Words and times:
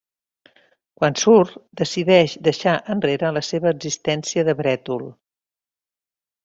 Quan 1.01 1.17
surt, 1.23 1.59
decideix 1.81 2.35
deixar 2.49 2.75
enrere 2.95 3.33
la 3.39 3.47
seva 3.51 3.75
existència 3.77 4.49
de 4.51 4.61
brètol. 4.63 5.09